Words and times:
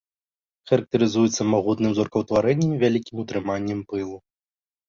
Характарызуецца 0.69 1.41
магутным 1.55 1.91
зоркаўтварэннем 1.99 2.69
і 2.77 2.81
вялікім 2.85 3.15
утрыманнем 3.25 3.79
пылу. 3.93 4.17